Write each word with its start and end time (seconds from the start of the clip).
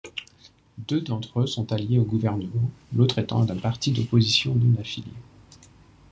Deux 0.79 0.99
d'entre 1.01 1.41
eux 1.41 1.45
sont 1.45 1.71
alliés 1.71 1.99
au 1.99 2.03
gouvernement, 2.03 2.71
l'autre 2.91 3.19
étant 3.19 3.47
un 3.47 3.55
parti 3.59 3.91
d'opposition 3.91 4.55
non-affilié. 4.55 5.13